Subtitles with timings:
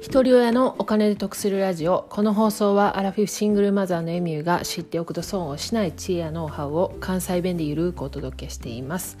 [0.00, 2.06] 一人親のお金で得するラジオ。
[2.08, 9.18] この放送はアラフィフシングルマザーのエミューが知っておくと損をしない知恵やノウハウを関西弁でゆるくお届けしています。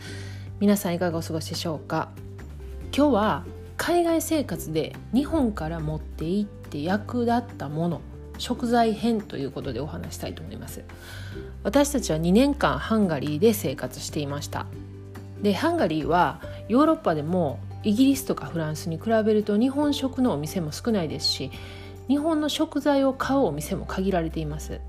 [0.58, 2.08] 皆さんいかがお過ごしでしょうか？
[2.96, 3.44] 今日は
[3.76, 8.00] 海外生活で日本から持って行って役立ったもの
[8.38, 10.82] 食材編ということでお話したいと思います。
[11.62, 14.64] 私たちは2年間ハンガリーで生活していました。
[15.42, 21.50] でハンガリーはヨーロッパでもイギリスとかフランスに比べると日本食のお店も少ないですし
[22.08, 24.80] 日本の食材を買うお店も限られています。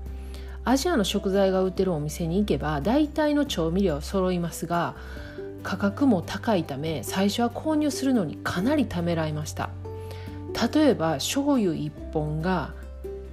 [0.64, 4.94] アジアの食材が売ってるお店に行けば大体の調味料揃いますが
[5.64, 9.70] 価格も高いため最初は購入するのにかなりためらいました。
[10.74, 12.74] 例えば醤油1本が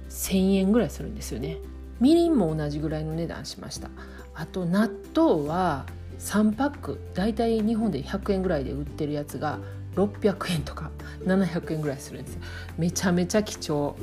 [0.08, 1.58] 1000円ぐらいするんですよね。
[2.00, 3.90] みりんも同じぐらいの値段しました。
[4.34, 5.84] あと納豆は
[6.20, 9.58] 3パック大体日本で100円ぐらいで売ってるやつが
[9.96, 10.90] 600円とか
[11.24, 12.38] 700円ぐらいするんです
[12.78, 13.96] めちゃめちゃ貴重。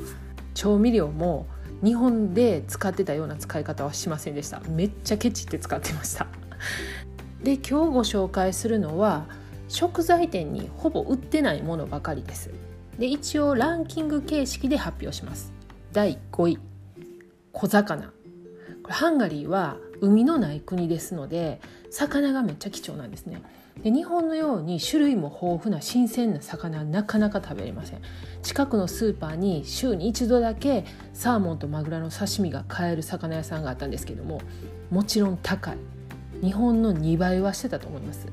[0.54, 1.46] 調味料も
[1.84, 4.60] 日本で使ってたような使い方はしませんでした。
[4.68, 6.26] めっちゃケチって使ってました。
[7.44, 9.26] で今日ご紹介するのは
[9.68, 12.50] 食材店にほぼ売ってないものばかりです。
[12.98, 15.52] で一応ランキング形式で発表します。
[15.92, 16.58] 第5位
[17.52, 18.17] 小魚。
[18.88, 23.42] ハンガリーは海のない国ですので魚がめっちゃ貴重なんですね。
[23.82, 28.00] で日本のように種類も豊富な新鮮な魚はなかなか食べれません。
[28.42, 34.40] 近くのスーパーに週に一度だけサーモンとマグロの刺身が買える魚屋さんがあったんですけども
[34.90, 35.76] もちろん高い。
[36.42, 38.26] 日本の2倍はしてたと思います。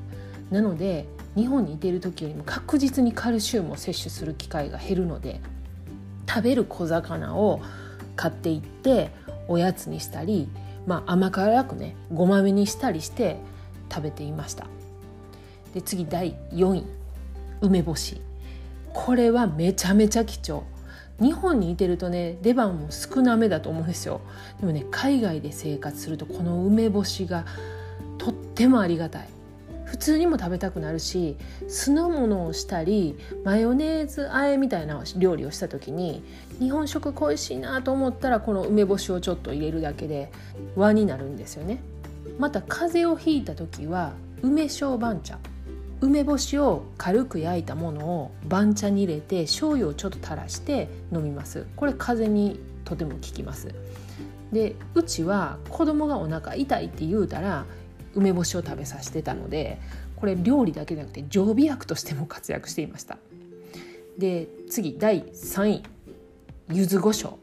[0.50, 5.40] なので日本にいている時よりも確実にカルシウムを摂取する機会が減るので
[6.28, 7.60] 食べる小魚を
[8.14, 9.10] 買っていって
[9.48, 10.48] おやつにしたり
[10.86, 13.38] まあ、甘辛くねごまめにしたりして
[13.90, 14.66] 食べていました。
[15.74, 16.84] で次第4位。
[17.60, 18.20] 梅干し。
[18.92, 20.62] これはめちゃめちゃ貴重。
[21.20, 24.20] 日本にいてるとね出番も少なめだと思うんですよ。
[24.60, 27.44] でもね海外で生活するとこの梅干しが
[28.18, 29.28] とってもありがたい。
[29.86, 31.36] 普通にも食べたくなるし
[31.68, 36.22] 酢の物をしたりマヨネーズあえみたいな料理をした時に
[36.58, 40.30] 日本食恋しいなと思ったらこの梅干しをちょっと入れるだけで
[40.74, 41.80] 和になるんですよね。
[42.38, 45.38] また風邪をひいた時は梅小番茶。
[46.00, 51.66] 梅干しを軽く焼いたものを番茶に入れて醤油をちょっと垂らして飲みます。
[51.76, 53.68] これ風邪にとても効きます。
[54.52, 57.64] でうちは子供がお腹痛いって言うたら
[58.16, 59.78] 梅干しを食べさせてたので
[60.16, 63.18] これ料理だけじゃなくて常備薬としても活躍していました。
[64.18, 65.82] で次第3位
[66.72, 67.34] 柚子胡椒。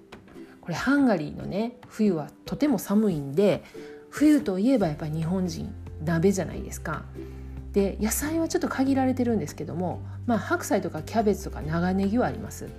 [0.62, 3.63] これハンガリーのね冬はとても寒いんで
[4.09, 5.73] 冬といえばやっぱり日本人
[6.03, 7.03] 鍋じゃないですか。
[7.73, 12.69] で野菜はちょっと限られてるんですけどもまあ白菜とかキャベツとか長ネギはあります。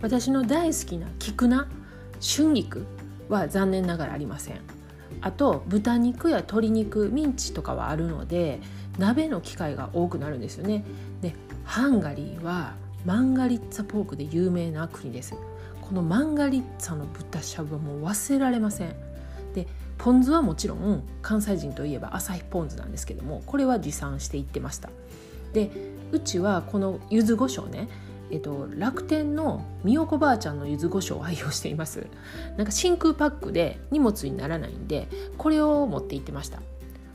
[0.00, 1.66] 私の大好きな菊菜
[2.20, 2.84] 春菊
[3.28, 4.60] は残念ながらありません。
[5.22, 8.60] あと豚肉や鶏肉ミンチとかはあるので
[8.98, 10.84] 鍋の機会が多くなるんですよね。
[11.22, 11.34] で
[11.64, 12.74] ハンガリーは
[13.06, 15.34] マンガリッツァポークで有名な国です。
[15.80, 18.94] このマンガリッツァの豚しゃぶはもう忘れられません。
[19.54, 19.66] で
[19.98, 24.90] ポン酢はもちろん関西人といえば朝日ポン酢なんですけどもこれは持参していってました。
[25.52, 25.70] で
[26.10, 27.88] うちはこの柚子胡椒ね
[28.32, 32.06] えっと、楽天のみよこばあちゃんの柚子胡椒を愛用しています。
[32.56, 35.06] なんか真空パックで荷物にならないんで
[35.36, 36.62] これを持って行ってました。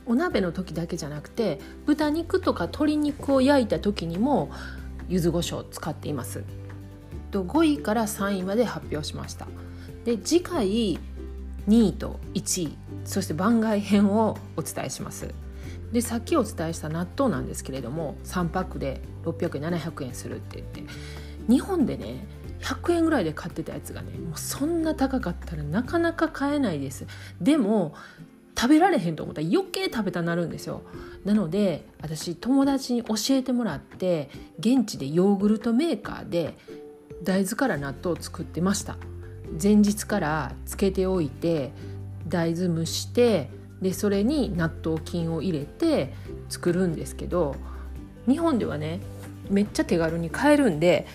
[0.06, 4.50] お鍋の時だけじゃなくて豚肉とか鶏肉を焼いた時にも
[5.08, 6.44] 柚子胡椒を使っています。
[7.32, 9.48] 5位から3位まで発表しました。
[10.04, 11.00] で次回
[11.66, 12.76] 2位と1位
[13.08, 15.34] そして番外編をお伝えします。
[15.92, 20.84] でさっきお伝えした納豆なんですけれども3パックで600円700円するって言って
[21.48, 22.26] 日本でね
[22.60, 27.06] 100円ぐらいで買ってたやつがねもうそんな高かったらなかなか買えないです。
[27.40, 27.94] でも
[28.54, 29.40] 食べられへんと思った。
[29.40, 30.82] ら余計食べたなるんですよ。
[31.24, 34.28] なので私友達に教えてもらって
[34.58, 36.58] 現地でヨーグルトメーカーで
[37.22, 38.98] 大豆から納豆を作ってました。
[39.62, 41.72] 前日からつけておいて
[42.28, 46.12] 大豆蒸してでそれに納豆菌を入れて
[46.48, 47.56] 作るんですけど
[48.26, 49.00] 日本ではね
[49.50, 51.06] めっちゃ手軽に買えるんで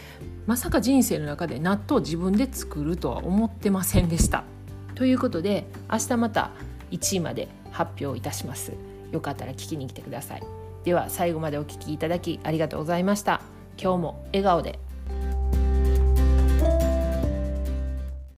[0.45, 4.43] まさか人生の中で納豆を自分で作るとは思ってませんでした。
[4.95, 6.51] ということで明日また
[6.91, 8.73] 1位まで発表いたします。
[9.11, 10.43] よかったら聞きに来てください。
[10.83, 13.41] では最後までお聴きいただきありがとうございました。
[13.81, 14.79] 今日も笑顔で